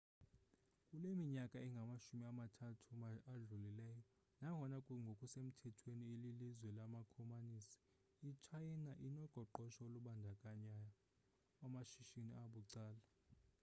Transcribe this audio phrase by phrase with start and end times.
[0.87, 2.91] kule minyaka ingamashumi mathathu
[3.33, 3.99] adlulileyo
[4.41, 7.77] nangona ngokusemthethweni ililizwe lamakomanisi
[8.29, 10.75] itshayina inoqoqosho olubandakanya
[11.65, 13.01] amashishini abucala